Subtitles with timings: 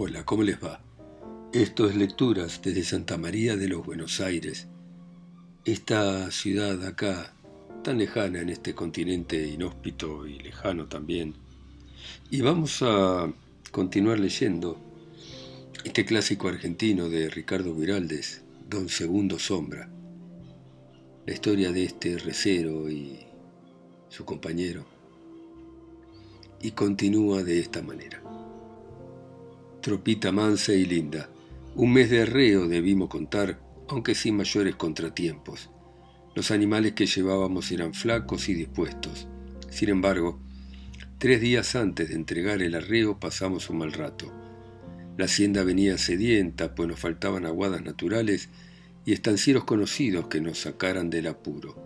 [0.00, 0.80] Hola, ¿cómo les va?
[1.52, 4.68] Esto es Lecturas desde Santa María de los Buenos Aires.
[5.64, 7.34] Esta ciudad acá,
[7.82, 11.34] tan lejana en este continente inhóspito y lejano también.
[12.30, 13.34] Y vamos a
[13.72, 14.78] continuar leyendo
[15.82, 19.90] este clásico argentino de Ricardo Viraldes, Don Segundo Sombra.
[21.26, 23.18] La historia de este recero y
[24.10, 24.86] su compañero.
[26.62, 28.27] Y continúa de esta manera.
[29.80, 31.30] Tropita mansa y linda.
[31.76, 35.70] Un mes de arreo debimos contar, aunque sin mayores contratiempos.
[36.34, 39.28] Los animales que llevábamos eran flacos y dispuestos.
[39.70, 40.40] Sin embargo,
[41.18, 44.32] tres días antes de entregar el arreo pasamos un mal rato.
[45.16, 48.48] La hacienda venía sedienta, pues nos faltaban aguadas naturales
[49.04, 51.76] y estancieros conocidos que nos sacaran del apuro.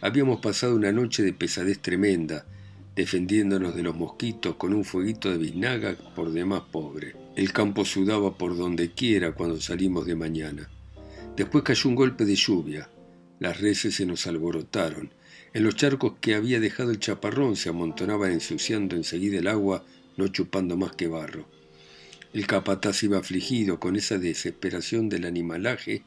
[0.00, 2.46] Habíamos pasado una noche de pesadez tremenda,
[2.96, 7.14] defendiéndonos de los mosquitos con un fueguito de biznaga por demás pobre.
[7.36, 10.70] El campo sudaba por donde quiera cuando salimos de mañana.
[11.36, 12.88] Después cayó un golpe de lluvia.
[13.38, 15.10] Las reses se nos alborotaron.
[15.52, 19.84] En los charcos que había dejado el chaparrón se amontonaban ensuciando enseguida el agua,
[20.16, 21.46] no chupando más que barro.
[22.32, 26.02] El capataz iba afligido con esa desesperación del animalaje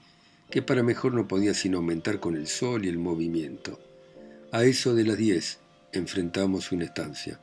[0.49, 3.79] que para mejor no podía sino aumentar con el sol y el movimiento.
[4.51, 5.59] A eso de las diez,
[5.93, 7.39] enfrentamos una estancia.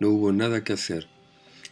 [0.00, 1.08] No hubo nada que hacer.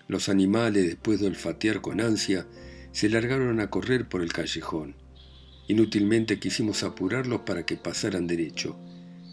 [0.09, 2.47] Los animales, después de olfatear con ansia,
[2.93, 4.97] se largaron a correr por el callejón.
[5.69, 8.79] Inútilmente quisimos apurarlos para que pasaran derecho.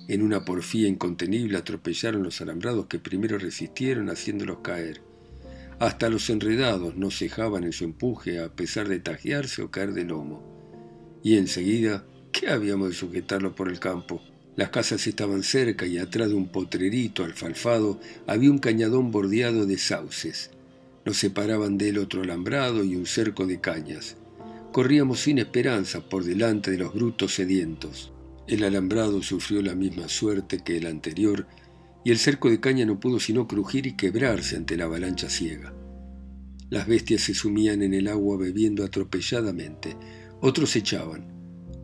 [0.08, 5.02] En una porfía incontenible atropellaron los alambrados que primero resistieron haciéndolos caer.
[5.80, 10.06] Hasta los enredados no cejaban en su empuje a pesar de tajearse o caer de
[10.06, 11.20] lomo.
[11.24, 14.22] Y enseguida, ¿qué habíamos de sujetarlo por el campo?
[14.58, 19.78] Las casas estaban cerca y atrás de un potrerito alfalfado había un cañadón bordeado de
[19.78, 20.50] sauces.
[21.06, 24.18] Nos separaban de él otro alambrado y un cerco de cañas.
[24.72, 28.12] Corríamos sin esperanza por delante de los brutos sedientos.
[28.48, 31.46] El alambrado sufrió la misma suerte que el anterior
[32.04, 35.72] y el cerco de caña no pudo sino crujir y quebrarse ante la avalancha ciega.
[36.72, 39.96] Las bestias se sumían en el agua bebiendo atropelladamente,
[40.42, 41.37] otros echaban,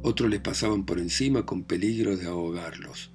[0.03, 3.12] otros les pasaban por encima con peligro de ahogarlos.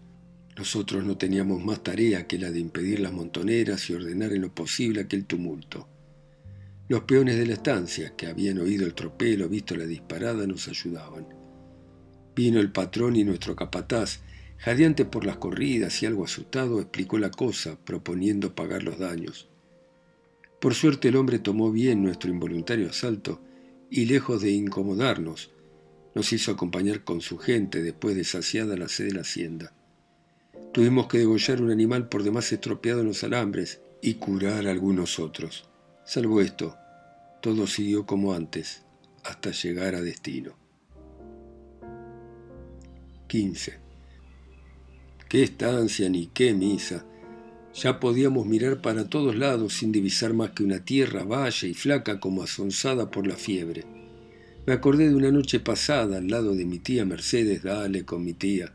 [0.57, 4.55] Nosotros no teníamos más tarea que la de impedir las montoneras y ordenar en lo
[4.55, 5.87] posible aquel tumulto.
[6.89, 11.29] Los peones de la estancia, que habían oído el tropel visto la disparada, nos ayudaban.
[12.35, 14.21] Vino el patrón y nuestro capataz,
[14.57, 19.49] jadeante por las corridas y algo asustado, explicó la cosa, proponiendo pagar los daños.
[20.59, 23.43] Por suerte el hombre tomó bien nuestro involuntario asalto
[23.91, 25.51] y, lejos de incomodarnos,
[26.19, 29.73] nos hizo acompañar con su gente después de saciada la sed de la hacienda.
[30.73, 35.71] Tuvimos que degollar un animal por demás estropeado en los alambres y curar algunos otros.
[36.05, 36.75] Salvo esto,
[37.41, 38.83] todo siguió como antes,
[39.23, 40.57] hasta llegar a destino.
[43.29, 43.79] 15.
[45.29, 47.07] Qué estancia ni qué misa.
[47.75, 52.19] Ya podíamos mirar para todos lados sin divisar más que una tierra valla y flaca
[52.19, 53.98] como asonzada por la fiebre.
[54.69, 58.35] Me acordé de una noche pasada al lado de mi tía Mercedes, dale con mi
[58.35, 58.75] tía.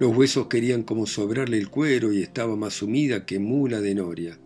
[0.00, 4.40] Los huesos querían como sobrarle el cuero y estaba más sumida que mula de noria.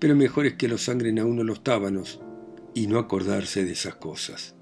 [0.00, 2.20] Pero mejor es que lo sangren a uno los tábanos
[2.74, 4.56] y no acordarse de esas cosas.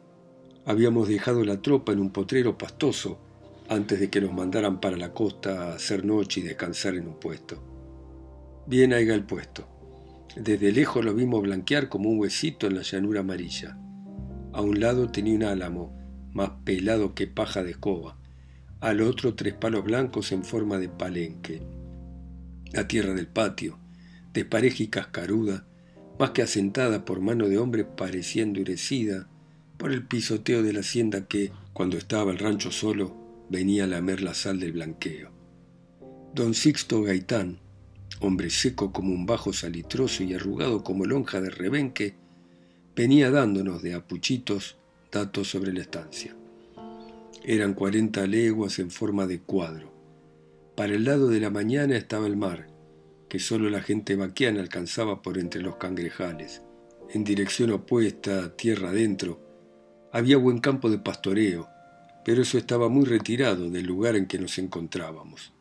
[0.67, 3.19] Habíamos dejado la tropa en un potrero pastoso
[3.71, 7.19] antes de que nos mandaran para la costa a hacer noche y descansar en un
[7.19, 7.57] puesto.
[8.67, 9.67] Bien haiga el puesto.
[10.37, 13.79] Desde lejos lo vimos blanquear como un huesito en la llanura amarilla.
[14.53, 15.99] A un lado tenía un álamo,
[16.33, 18.19] más pelado que paja de escoba.
[18.81, 21.63] Al otro tres palos blancos en forma de palenque.
[22.73, 23.79] La tierra del patio,
[24.33, 25.67] despareja y cascaruda,
[26.19, 29.29] más que asentada por mano de hombre, parecía endurecida
[29.79, 33.17] por el pisoteo de la hacienda que, cuando estaba el rancho solo,
[33.49, 35.31] venía a lamer la sal del blanqueo.
[36.35, 37.59] Don Sixto Gaitán,
[38.21, 42.15] hombre seco como un bajo salitroso y arrugado como lonja de rebenque,
[42.95, 44.77] venía dándonos de apuchitos
[45.11, 46.35] datos sobre la estancia.
[47.45, 49.93] Eran cuarenta leguas en forma de cuadro.
[50.77, 52.69] Para el lado de la mañana estaba el mar,
[53.29, 56.63] que solo la gente vaquiana alcanzaba por entre los cangrejales.
[57.11, 59.41] En dirección opuesta, tierra adentro,
[60.13, 61.69] había buen campo de pastoreo,
[62.25, 65.53] pero eso estaba muy retirado del lugar en que nos encontrábamos.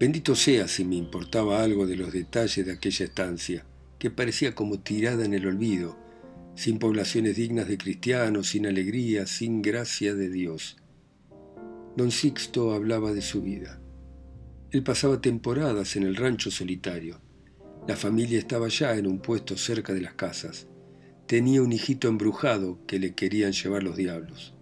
[0.00, 3.64] Bendito sea si me importaba algo de los detalles de aquella estancia,
[3.98, 5.96] que parecía como tirada en el olvido,
[6.58, 10.76] sin poblaciones dignas de cristianos, sin alegría, sin gracia de Dios.
[11.96, 13.80] Don Sixto hablaba de su vida.
[14.72, 17.20] Él pasaba temporadas en el rancho solitario.
[17.86, 20.66] La familia estaba ya en un puesto cerca de las casas.
[21.28, 24.56] tenía un hijito embrujado que le querían llevar los diablos.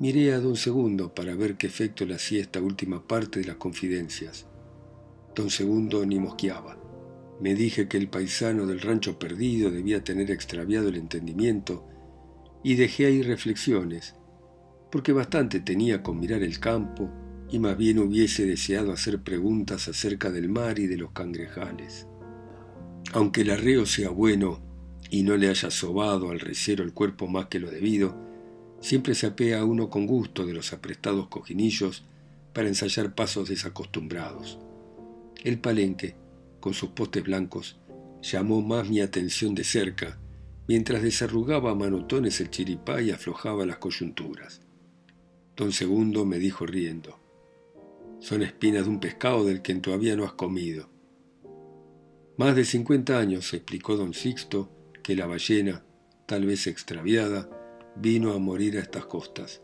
[0.00, 3.56] Miré a don Segundo para ver qué efecto le hacía esta última parte de las
[3.56, 4.46] confidencias.
[5.34, 6.83] Don Segundo ni mosqueaba.
[7.40, 11.86] Me dije que el paisano del rancho perdido debía tener extraviado el entendimiento
[12.62, 14.14] y dejé ahí reflexiones,
[14.90, 17.10] porque bastante tenía con mirar el campo
[17.50, 22.06] y más bien hubiese deseado hacer preguntas acerca del mar y de los cangrejales.
[23.12, 24.60] Aunque el arreo sea bueno
[25.10, 28.16] y no le haya sobado al recero el cuerpo más que lo debido,
[28.80, 32.04] siempre se apea uno con gusto de los aprestados cojinillos
[32.52, 34.58] para ensayar pasos desacostumbrados.
[35.42, 36.16] El palenque,
[36.64, 37.76] con sus postes blancos,
[38.22, 40.18] llamó más mi atención de cerca,
[40.66, 44.62] mientras desarrugaba a manotones el chiripá y aflojaba las coyunturas.
[45.56, 47.20] Don Segundo me dijo riendo,
[48.18, 50.88] son espinas de un pescado del que todavía no has comido.
[52.38, 54.72] Más de cincuenta años, explicó don Sixto,
[55.02, 55.84] que la ballena,
[56.24, 57.46] tal vez extraviada,
[57.94, 59.60] vino a morir a estas costas.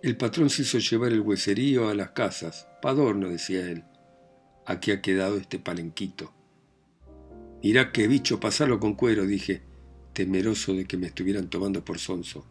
[0.00, 3.82] El patrón se hizo llevar el hueserío a las casas, padorno, decía él.
[4.68, 6.30] Aquí ha quedado este palenquito.
[7.62, 9.62] Mirá qué bicho, pasarlo con cuero, dije,
[10.12, 12.44] temeroso de que me estuvieran tomando por sonso.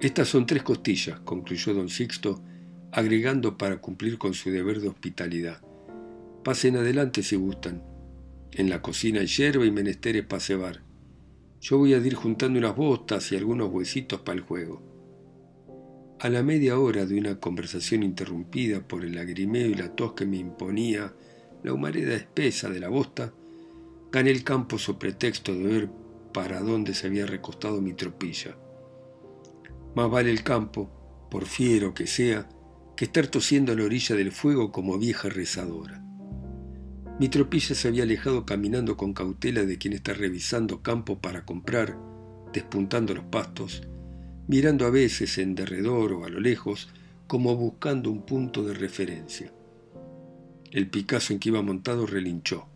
[0.00, 2.40] Estas son tres costillas, concluyó don Sixto,
[2.92, 5.60] agregando para cumplir con su deber de hospitalidad.
[6.44, 7.82] Pasen adelante si gustan.
[8.52, 10.82] En la cocina hay hierba y menesteres para cebar.
[11.60, 14.93] Yo voy a ir juntando unas botas y algunos huesitos para el juego.
[16.24, 20.24] A la media hora de una conversación interrumpida por el lagrimeo y la tos que
[20.24, 21.12] me imponía
[21.62, 23.34] la humareda espesa de la bosta,
[24.10, 25.90] gané el campo sobre pretexto de ver
[26.32, 28.56] para dónde se había recostado mi tropilla.
[29.94, 32.48] Más vale el campo, por fiero que sea,
[32.96, 36.02] que estar tosiendo a la orilla del fuego como vieja rezadora.
[37.20, 41.98] Mi tropilla se había alejado caminando con cautela de quien está revisando campo para comprar,
[42.54, 43.82] despuntando los pastos,
[44.46, 46.88] mirando a veces en derredor o a lo lejos,
[47.26, 49.52] como buscando un punto de referencia.
[50.70, 52.66] El Picasso en que iba montado relinchó.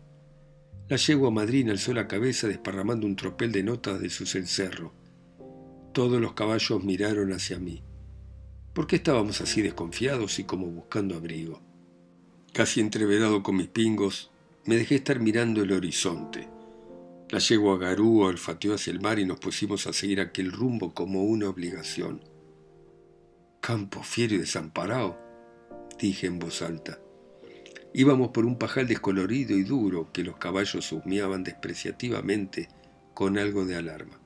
[0.87, 4.93] La yegua madrina alzó la cabeza desparramando un tropel de notas de su cencerro.
[5.93, 7.83] Todos los caballos miraron hacia mí.
[8.73, 11.61] ¿Por qué estábamos así desconfiados y como buscando abrigo?
[12.53, 14.31] Casi entreverado con mis pingos,
[14.65, 16.47] me dejé estar mirando el horizonte.
[17.31, 21.23] La yegua Garú olfateó hacia el mar y nos pusimos a seguir aquel rumbo como
[21.23, 22.23] una obligación.
[23.61, 25.19] Campo fiero y desamparado,
[25.99, 26.99] dije en voz alta.
[27.93, 32.67] Íbamos por un pajal descolorido y duro que los caballos husmeaban despreciativamente
[33.13, 34.19] con algo de alarma.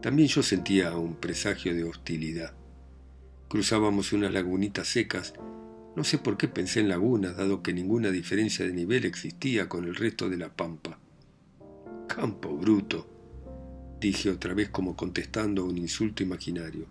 [0.00, 2.54] También yo sentía un presagio de hostilidad.
[3.48, 5.34] Cruzábamos unas lagunitas secas.
[5.94, 9.84] No sé por qué pensé en lagunas, dado que ninguna diferencia de nivel existía con
[9.84, 11.00] el resto de la pampa.
[12.06, 13.06] Campo bruto,
[14.00, 16.86] dije otra vez como contestando a un insulto imaginario.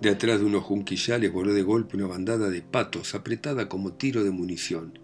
[0.00, 4.22] De atrás de unos junquillales voló de golpe una bandada de patos apretada como tiro
[4.22, 4.98] de munición.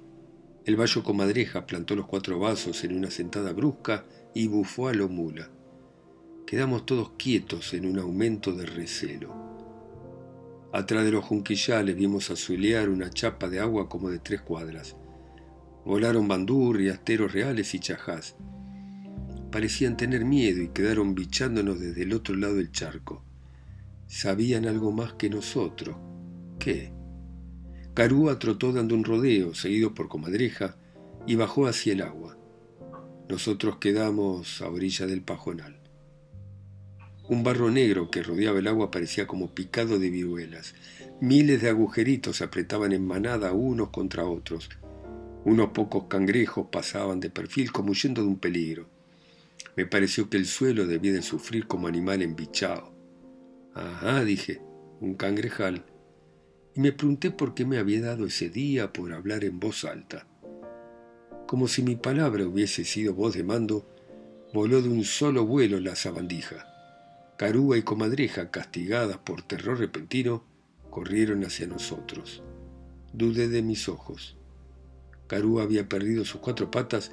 [0.65, 4.05] El vallo comadreja plantó los cuatro vasos en una sentada brusca
[4.35, 5.51] y bufó a lo mula.
[6.47, 9.35] Quedamos todos quietos en un aumento de recelo.
[10.73, 14.97] Atrás de los junquillales vimos azulear una chapa de agua como de tres cuadras.
[15.85, 18.37] Volaron bandurrias, teros reales y chajás.
[19.55, 23.23] Parecían tener miedo y quedaron bichándonos desde el otro lado del charco.
[24.09, 25.95] Sabían algo más que nosotros.
[26.59, 26.93] ¿Qué?
[27.95, 30.77] Carúa trotó dando un rodeo, seguido por comadreja,
[31.25, 32.37] y bajó hacia el agua.
[33.29, 35.79] Nosotros quedamos a orilla del pajonal.
[37.29, 40.75] Un barro negro que rodeaba el agua parecía como picado de viruelas.
[41.21, 44.69] Miles de agujeritos se apretaban en manada unos contra otros.
[45.45, 48.94] Unos pocos cangrejos pasaban de perfil como huyendo de un peligro.
[49.77, 52.95] Me pareció que el suelo debía de sufrir como animal embichado.
[53.75, 54.61] Ajá, dije,
[55.01, 55.85] un cangrejal.
[56.75, 60.27] Y me pregunté por qué me había dado ese día por hablar en voz alta.
[61.47, 63.87] Como si mi palabra hubiese sido voz de mando,
[64.53, 66.67] voló de un solo vuelo la sabandija.
[67.37, 70.45] Carúa y Comadreja, castigadas por terror repentino,
[70.91, 72.43] corrieron hacia nosotros.
[73.13, 74.37] Dudé de mis ojos.
[75.27, 77.11] Carúa había perdido sus cuatro patas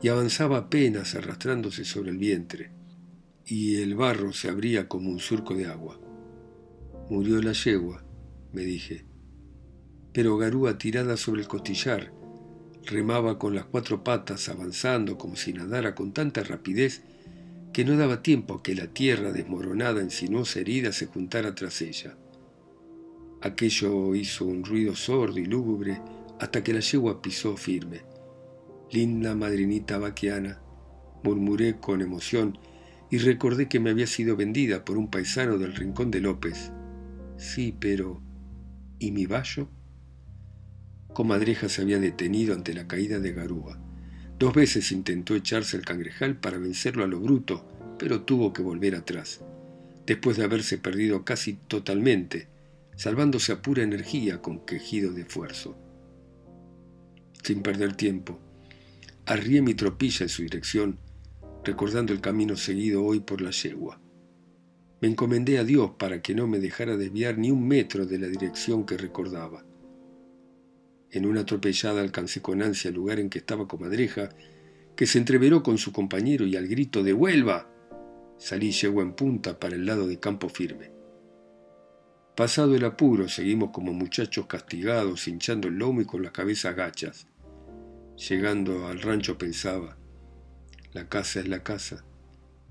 [0.00, 2.70] y avanzaba apenas arrastrándose sobre el vientre,
[3.44, 5.98] y el barro se abría como un surco de agua.
[7.10, 8.04] Murió la yegua,
[8.52, 9.04] me dije.
[10.12, 12.12] Pero Garúa, tirada sobre el costillar,
[12.84, 17.02] remaba con las cuatro patas, avanzando como si nadara con tanta rapidez
[17.72, 21.82] que no daba tiempo a que la tierra desmoronada en sinuosa herida se juntara tras
[21.82, 22.16] ella.
[23.40, 26.00] Aquello hizo un ruido sordo y lúgubre
[26.40, 28.07] hasta que la yegua pisó firme.
[28.90, 30.60] Linda madrinita vaquiana,
[31.22, 32.58] murmuré con emoción
[33.10, 36.72] y recordé que me había sido vendida por un paisano del rincón de López.
[37.36, 38.22] Sí, pero...
[38.98, 39.68] ¿Y mi vallo?
[41.12, 43.78] Comadreja se había detenido ante la caída de Garúa.
[44.38, 47.66] Dos veces intentó echarse el cangrejal para vencerlo a lo bruto,
[47.98, 49.40] pero tuvo que volver atrás,
[50.06, 52.48] después de haberse perdido casi totalmente,
[52.96, 55.76] salvándose a pura energía con quejido de esfuerzo.
[57.42, 58.38] Sin perder tiempo,
[59.28, 60.98] arrié mi tropilla en su dirección,
[61.62, 64.00] recordando el camino seguido hoy por la yegua.
[65.02, 68.26] Me encomendé a Dios para que no me dejara desviar ni un metro de la
[68.26, 69.66] dirección que recordaba.
[71.10, 74.30] En una atropellada alcancé con ansia el lugar en que estaba comadreja,
[74.96, 77.70] que se entreveró con su compañero y al grito de ¡Vuelva!
[78.38, 80.90] salí yegua en punta para el lado de campo firme.
[82.34, 87.27] Pasado el apuro, seguimos como muchachos castigados, hinchando el lomo y con las cabezas gachas.
[88.18, 89.96] Llegando al rancho pensaba,
[90.92, 92.04] la casa es la casa,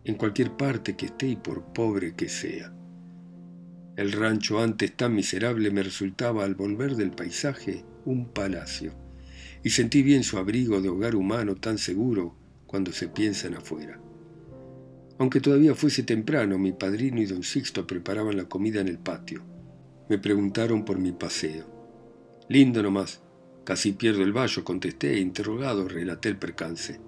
[0.04, 2.74] en cualquier parte que esté y por pobre que sea.
[3.96, 8.92] El rancho antes tan miserable me resultaba al volver del paisaje un palacio,
[9.64, 12.36] y sentí bien su abrigo de hogar humano tan seguro
[12.66, 14.02] cuando se piensa en afuera.
[15.18, 19.46] Aunque todavía fuese temprano, mi padrino y don Sixto preparaban la comida en el patio.
[20.10, 21.66] Me preguntaron por mi paseo.
[22.50, 23.22] Lindo nomás.
[23.68, 27.02] Casi pierdo el vallo, contesté e interrogado relaté el percance.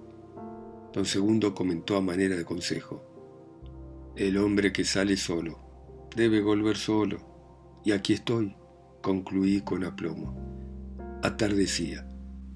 [0.92, 3.02] Don Segundo comentó a manera de consejo.
[4.14, 5.58] El hombre que sale solo
[6.14, 7.80] debe volver solo.
[7.82, 8.54] Y aquí estoy,
[9.00, 10.36] concluí con aplomo.
[11.22, 12.06] Atardecía.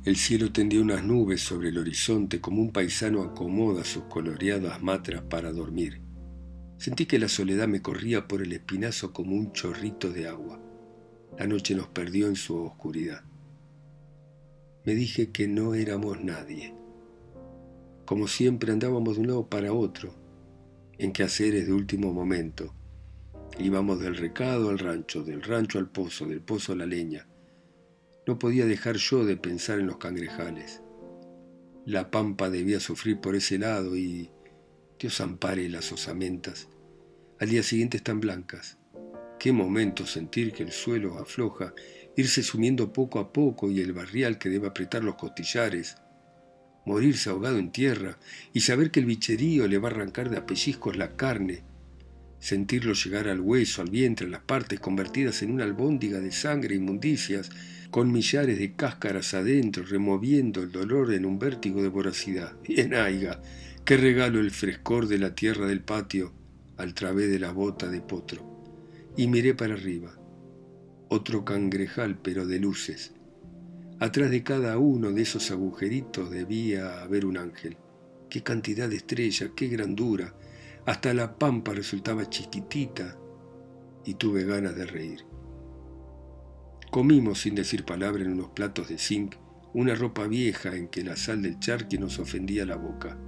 [0.05, 5.23] El cielo tendía unas nubes sobre el horizonte como un paisano acomoda sus coloreadas matras
[5.23, 6.03] para dormir.
[6.77, 10.61] Sentí que la soledad me corría por el espinazo como un chorrito de agua.
[11.39, 13.25] La noche nos perdió en su oscuridad.
[14.85, 16.75] Me dije que no éramos nadie.
[18.05, 20.15] Como siempre andábamos de un lado para otro,
[20.99, 22.75] en quehaceres de último momento.
[23.59, 27.27] Íbamos del recado al rancho, del rancho al pozo, del pozo a la leña
[28.27, 30.83] no podía dejar yo de pensar en los cangrejales.
[31.85, 34.31] La pampa debía sufrir por ese lado y
[34.99, 36.69] Dios ampare las osamentas.
[37.39, 38.79] Al día siguiente están blancas.
[39.39, 41.75] Qué momento sentir que el suelo afloja,
[42.17, 45.97] irse sumiendo poco a poco y el barrial que debe apretar los costillares,
[46.87, 48.19] morirse ahogado en tierra
[48.53, 51.63] y saber que el bicherío le va a arrancar de apellizcos la carne,
[52.39, 56.75] sentirlo llegar al hueso, al vientre, a las partes convertidas en una albóndiga de sangre
[56.75, 57.51] e inmundicias,
[57.91, 62.57] con millares de cáscaras adentro, removiendo el dolor en un vértigo de voracidad.
[62.67, 63.41] Bien, aiga,
[63.85, 66.33] qué regalo el frescor de la tierra del patio
[66.77, 68.45] al través de la bota de potro.
[69.17, 70.13] Y miré para arriba.
[71.09, 73.13] Otro cangrejal, pero de luces.
[74.01, 77.77] Atrás de cada uno de esos agujeritos debía haber un ángel.
[78.29, 80.35] Qué cantidad de estrellas, qué grandura.
[80.87, 83.17] Hasta la pampa resultaba chiquitita
[84.05, 85.25] y tuve ganas de reír.
[86.91, 89.37] Comimos sin decir palabra en unos platos de zinc
[89.75, 93.19] una ropa vieja en que la sal del charqui nos ofendía la boca.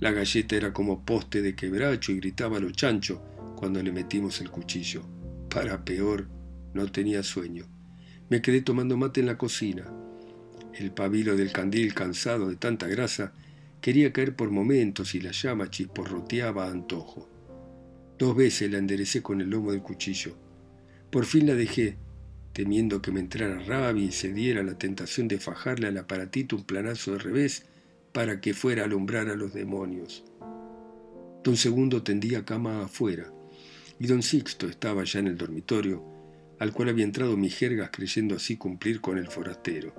[0.00, 3.22] La galleta era como poste de quebracho y gritaba lo chancho
[3.56, 5.02] cuando le metimos el cuchillo.
[5.48, 6.28] Para peor,
[6.74, 7.66] no tenía sueño.
[8.28, 9.84] Me quedé tomando mate en la cocina.
[10.74, 13.32] El pabilo del candil, cansado de tanta grasa,
[13.80, 17.28] quería caer por momentos y la llama chisporroteaba a antojo.
[18.18, 20.36] Dos veces la enderecé con el lomo del cuchillo.
[21.10, 21.98] Por fin la dejé
[22.52, 26.64] temiendo que me entrara rabia y se diera la tentación de fajarle al aparatito un
[26.64, 27.64] planazo de revés
[28.12, 30.24] para que fuera a alumbrar a los demonios.
[31.42, 33.32] Don Segundo tendía cama afuera,
[33.98, 36.04] y don Sixto estaba ya en el dormitorio,
[36.62, 39.96] al cual había entrado mi jergas creyendo así cumplir con el forastero.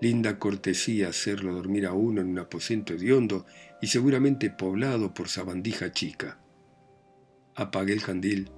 [0.00, 3.44] Linda cortesía hacerlo dormir a uno en un aposento hediondo
[3.82, 6.38] y seguramente poblado por sabandija chica.
[7.56, 8.52] Apagué el candil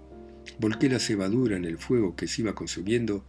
[0.59, 3.25] Volqué la cebadura en el fuego que se iba consumiendo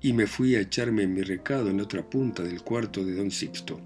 [0.00, 3.30] y me fui a echarme en mi recado en otra punta del cuarto de don
[3.30, 3.80] Sixto.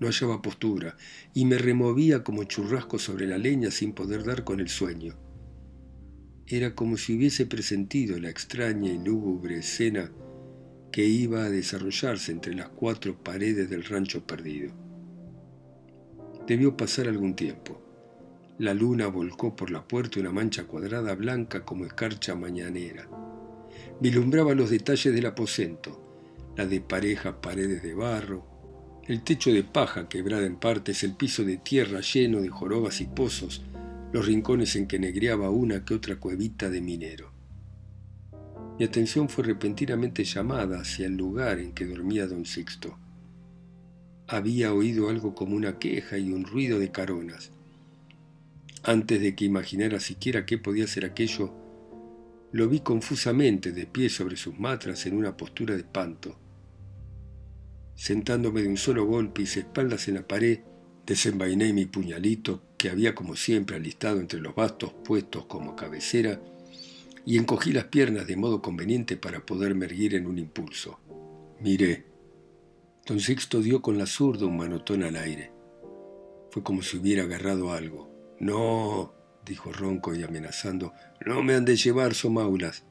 [0.00, 0.96] No hallaba postura
[1.32, 5.23] y me removía como churrasco sobre la leña sin poder dar con el sueño.
[6.56, 10.12] Era como si hubiese presentido la extraña y lúgubre escena
[10.92, 14.72] que iba a desarrollarse entre las cuatro paredes del rancho perdido.
[16.46, 17.82] Debió pasar algún tiempo.
[18.58, 23.08] La luna volcó por la puerta una mancha cuadrada blanca como escarcha mañanera.
[24.00, 30.08] Vilumbraba los detalles del aposento, la de parejas paredes de barro, el techo de paja
[30.08, 33.64] quebrada en partes, el piso de tierra lleno de jorobas y pozos,
[34.14, 37.32] los rincones en que negreaba una que otra cuevita de minero.
[38.78, 42.96] Mi atención fue repentinamente llamada hacia el lugar en que dormía don Sixto.
[44.28, 47.50] había oído algo como una queja y un ruido de caronas.
[48.84, 51.52] Antes de que imaginara siquiera qué podía ser aquello,
[52.52, 56.38] lo vi confusamente de pie sobre sus matras en una postura de espanto.
[57.96, 60.60] Sentándome de un solo golpe y espaldas en la pared,
[61.04, 66.38] desenvainé mi puñalito que había como siempre alistado entre los bastos puestos como cabecera
[67.24, 71.00] y encogí las piernas de modo conveniente para poderme erguir en un impulso.
[71.60, 72.04] Miré.
[73.06, 75.50] Don Sixto dio con la zurda un manotón al aire.
[76.50, 78.10] Fue como si hubiera agarrado algo.
[78.38, 79.14] No,
[79.46, 80.92] dijo ronco y amenazando,
[81.24, 82.84] no me han de llevar, somaulas.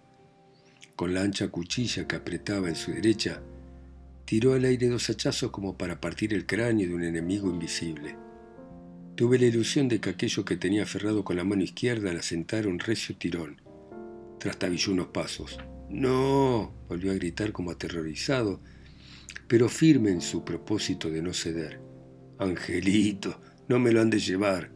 [0.95, 3.43] Con la ancha cuchilla que apretaba en su derecha,
[4.25, 8.22] tiró al aire dos hachazos como para partir el cráneo de un enemigo invisible.
[9.15, 12.67] Tuve la ilusión de que aquello que tenía aferrado con la mano izquierda la sentara
[12.67, 13.61] un recio tirón.
[14.39, 15.59] Trastabilló unos pasos.
[15.87, 18.59] No, volvió a gritar como aterrorizado,
[19.47, 21.79] pero firme en su propósito de no ceder.
[22.39, 24.71] Angelito, no me lo han de llevar.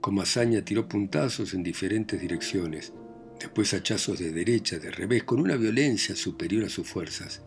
[0.00, 2.94] Como hazaña tiró puntazos en diferentes direcciones,
[3.38, 7.42] después hachazos de derecha, de revés, con una violencia superior a sus fuerzas.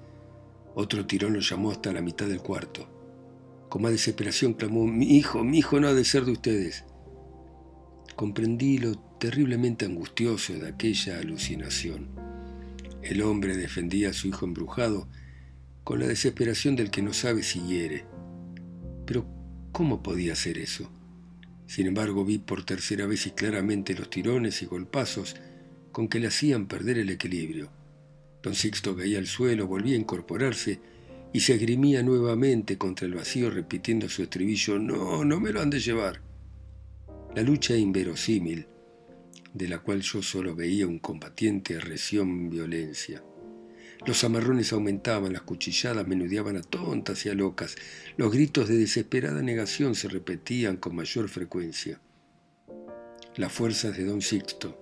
[0.76, 3.01] Otro tirón lo llamó hasta la mitad del cuarto.
[3.72, 6.84] Con más desesperación clamó, mi hijo, mi hijo no ha de ser de ustedes.
[8.18, 12.10] Comprendí lo terriblemente angustioso de aquella alucinación.
[13.02, 15.08] El hombre defendía a su hijo embrujado
[15.86, 18.04] con la desesperación del que no sabe si hiere.
[19.06, 19.26] Pero,
[19.72, 20.92] ¿cómo podía hacer eso?
[21.66, 25.38] Sin embargo, vi por tercera vez y claramente los tirones y golpazos
[25.94, 27.72] con que le hacían perder el equilibrio.
[28.44, 30.82] Don Sixto caía al suelo, volvía a incorporarse
[31.34, 35.70] y se esgrimía nuevamente contra el vacío repitiendo su estribillo No, no me lo han
[35.70, 36.22] de llevar.
[37.36, 38.68] La lucha inverosímil,
[39.54, 43.24] de la cual yo solo veía un combatiente arreció en violencia.
[44.06, 47.76] Los amarrones aumentaban, las cuchilladas menudeaban a tontas y a locas,
[48.18, 52.02] los gritos de desesperada negación se repetían con mayor frecuencia.
[53.36, 54.78] Las fuerzas de don Sixto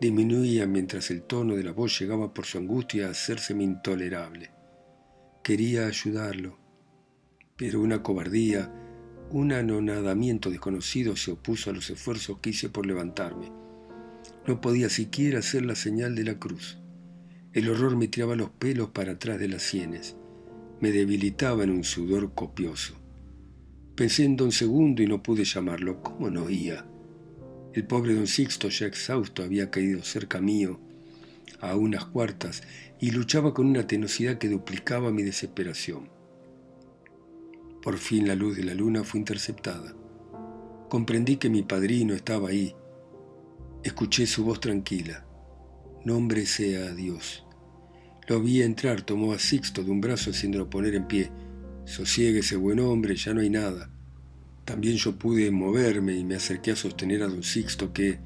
[0.00, 4.50] disminuían mientras el tono de la voz llegaba por su angustia a hacérseme intolerable.
[5.44, 6.56] Quería ayudarlo,
[7.58, 8.72] pero una cobardía,
[9.30, 13.52] un anonadamiento desconocido se opuso a los esfuerzos que hice por levantarme.
[14.46, 16.78] No podía siquiera hacer la señal de la cruz.
[17.52, 20.16] El horror me tiraba los pelos para atrás de las sienes.
[20.80, 22.94] Me debilitaba en un sudor copioso.
[23.96, 26.02] Pensé en don Segundo y no pude llamarlo.
[26.02, 26.86] ¿Cómo no oía?
[27.74, 30.80] El pobre don Sixto, ya exhausto, había caído cerca mío,
[31.60, 32.62] a unas cuartas,
[33.00, 36.08] y luchaba con una tenosidad que duplicaba mi desesperación.
[37.82, 39.94] Por fin la luz de la luna fue interceptada.
[40.88, 42.74] Comprendí que mi padrino estaba ahí.
[43.82, 45.26] Escuché su voz tranquila.
[46.04, 47.44] Nombre sea Dios.
[48.26, 51.30] Lo vi entrar, tomó a Sixto de un brazo haciéndolo poner en pie.
[51.86, 53.90] ese buen hombre, ya no hay nada.
[54.64, 58.18] También yo pude moverme y me acerqué a sostener a don Sixto que,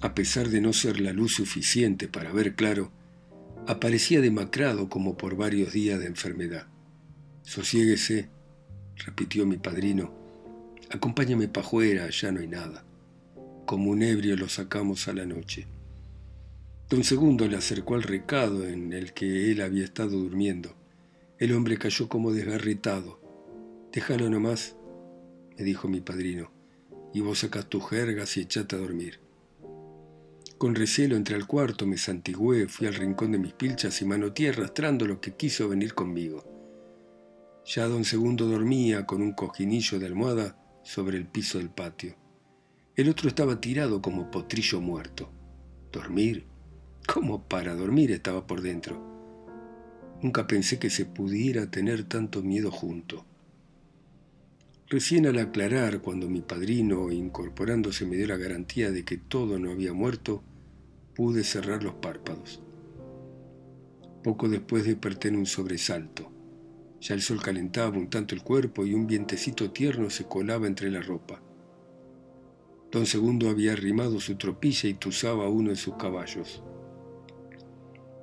[0.00, 2.92] a pesar de no ser la luz suficiente para ver claro,
[3.66, 6.66] aparecía demacrado como por varios días de enfermedad.
[7.42, 8.28] Sosiéguese,
[8.96, 10.12] repitió mi padrino,
[10.90, 12.84] acompáñame pajuera, ya no hay nada.
[13.64, 15.66] Como un ebrio lo sacamos a la noche.
[16.88, 20.76] Don Segundo le acercó al recado en el que él había estado durmiendo.
[21.38, 23.20] El hombre cayó como desgarritado.
[23.92, 24.76] Déjalo nomás,
[25.58, 26.52] me dijo mi padrino,
[27.12, 29.25] y vos sacas tus jergas y echate a dormir.
[30.58, 34.48] Con recelo entré al cuarto, me santigué, fui al rincón de mis pilchas y manoteé
[34.48, 36.44] arrastrando lo que quiso venir conmigo.
[37.66, 42.16] Ya don Segundo dormía con un cojinillo de almohada sobre el piso del patio.
[42.94, 45.30] El otro estaba tirado como potrillo muerto.
[45.92, 46.46] ¿Dormir?
[47.06, 48.98] Como para dormir estaba por dentro.
[50.22, 53.25] Nunca pensé que se pudiera tener tanto miedo junto.
[54.88, 59.72] Recién al aclarar, cuando mi padrino, incorporándose, me dio la garantía de que todo no
[59.72, 60.44] había muerto,
[61.16, 62.62] pude cerrar los párpados.
[64.22, 66.30] Poco después desperté en un sobresalto.
[67.00, 70.88] Ya el sol calentaba un tanto el cuerpo y un vientecito tierno se colaba entre
[70.88, 71.42] la ropa.
[72.92, 76.62] Don Segundo había arrimado su tropilla y tuzaba uno de sus caballos.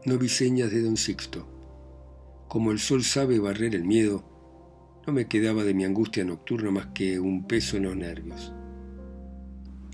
[0.05, 1.45] No vi señas de don Sixto.
[2.47, 4.32] Como el sol sabe barrer el miedo,
[5.05, 8.53] no me quedaba de mi angustia nocturna más que un peso en los nervios.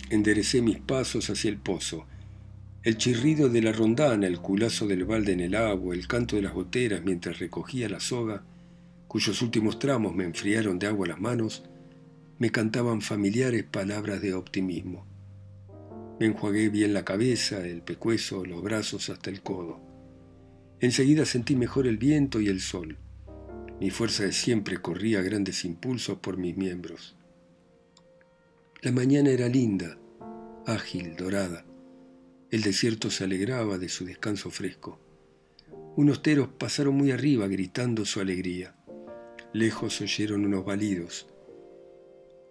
[0.09, 2.05] Enderecé mis pasos hacia el pozo.
[2.83, 6.43] El chirrido de la rondana, el culazo del balde en el agua, el canto de
[6.43, 8.43] las goteras mientras recogía la soga,
[9.07, 11.63] cuyos últimos tramos me enfriaron de agua las manos,
[12.37, 15.05] me cantaban familiares palabras de optimismo.
[16.19, 19.79] Me enjuagué bien la cabeza, el pecueso, los brazos hasta el codo.
[20.79, 22.97] Enseguida sentí mejor el viento y el sol.
[23.79, 27.15] Mi fuerza de siempre corría grandes impulsos por mis miembros.
[28.81, 29.97] La mañana era linda,
[30.65, 31.65] ágil, dorada.
[32.51, 34.99] El desierto se alegraba de su descanso fresco.
[35.95, 38.75] Unos teros pasaron muy arriba gritando su alegría.
[39.53, 41.27] Lejos oyeron unos balidos.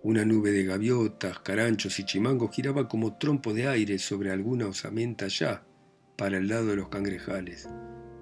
[0.03, 5.27] Una nube de gaviotas, caranchos y chimangos giraba como trompo de aire sobre alguna osamenta
[5.27, 5.65] allá,
[6.17, 7.69] para el lado de los cangrejales.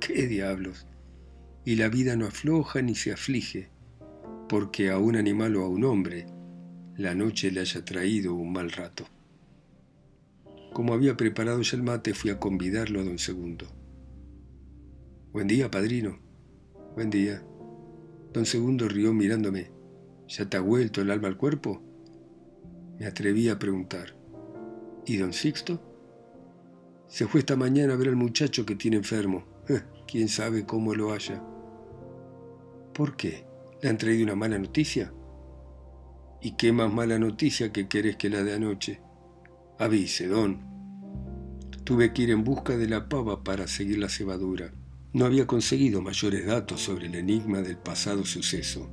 [0.00, 0.86] ¡Qué diablos!
[1.66, 3.70] Y la vida no afloja ni se aflige,
[4.48, 6.26] porque a un animal o a un hombre
[6.96, 9.04] la noche le haya traído un mal rato.
[10.72, 13.66] Como había preparado ya el mate, fui a convidarlo a don Segundo.
[15.32, 16.20] Buen día, padrino.
[16.94, 17.42] Buen día.
[18.32, 19.72] Don Segundo rió mirándome.
[20.28, 21.82] ¿Ya te ha vuelto el alma al cuerpo?
[23.00, 24.16] Me atreví a preguntar.
[25.04, 25.82] ¿Y don Sixto?
[27.08, 29.44] Se fue esta mañana a ver al muchacho que tiene enfermo.
[30.06, 31.42] ¿Quién sabe cómo lo haya?
[32.96, 33.44] ¿Por qué?
[33.82, 35.12] ¿Le han traído una mala noticia?
[36.40, 39.02] ¿Y qué más mala noticia que querés que la de anoche?
[39.78, 40.62] Avise, don.
[41.84, 44.72] Tuve que ir en busca de la pava para seguir la cebadura.
[45.12, 48.90] No había conseguido mayores datos sobre el enigma del pasado suceso.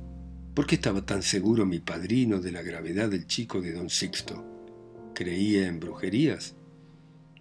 [0.52, 4.44] ¿Por qué estaba tan seguro mi padrino de la gravedad del chico de don Sixto?
[5.14, 6.56] ¿Creía en brujerías?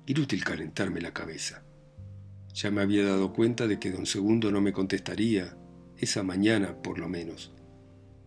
[0.05, 1.65] Inútil calentarme la cabeza.
[2.53, 5.57] Ya me había dado cuenta de que don Segundo no me contestaría
[6.03, 7.51] esa mañana por lo menos.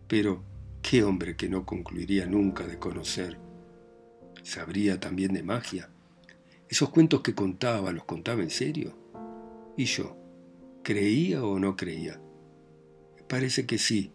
[0.07, 0.43] Pero,
[0.81, 3.37] ¿qué hombre que no concluiría nunca de conocer?
[4.43, 5.89] ¿Sabría también de magia?
[6.69, 8.93] ¿Esos cuentos que contaba los contaba en serio?
[9.77, 10.17] ¿Y yo?
[10.83, 12.19] ¿Creía o no creía?
[13.27, 14.11] Parece que sí,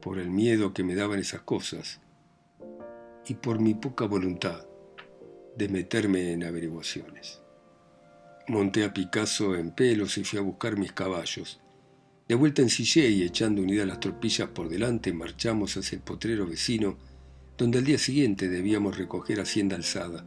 [0.00, 2.00] por el miedo que me daban esas cosas
[3.26, 4.64] y por mi poca voluntad
[5.56, 7.42] de meterme en averiguaciones.
[8.48, 11.60] Monté a Picasso en pelos y fui a buscar mis caballos.
[12.28, 16.44] De vuelta en Sillé y echando unidas las tropillas por delante, marchamos hacia el potrero
[16.46, 16.96] vecino,
[17.56, 20.26] donde al día siguiente debíamos recoger hacienda alzada.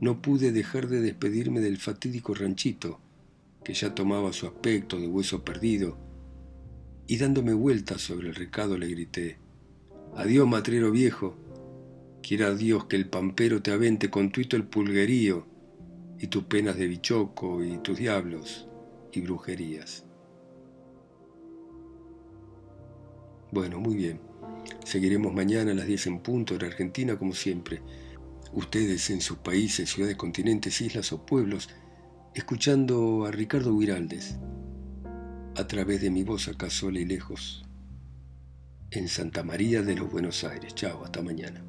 [0.00, 2.98] No pude dejar de despedirme del fatídico ranchito,
[3.62, 5.98] que ya tomaba su aspecto de hueso perdido,
[7.06, 9.38] y dándome vueltas sobre el recado le grité,
[10.14, 11.36] Adiós, matrero viejo,
[12.22, 15.46] quiera Dios que el pampero te avente con tuito el pulguerío,
[16.18, 18.66] y tus penas de bichoco, y tus diablos,
[19.12, 20.05] y brujerías.
[23.56, 24.20] Bueno, muy bien.
[24.84, 27.80] Seguiremos mañana a las 10 en punto de Argentina como siempre.
[28.52, 31.70] Ustedes en sus países, ciudades, continentes, islas o pueblos,
[32.34, 34.36] escuchando a Ricardo Guiraldes
[35.56, 37.64] a través de mi voz acá sola y lejos
[38.90, 40.74] en Santa María de los Buenos Aires.
[40.74, 41.64] Chao, hasta mañana.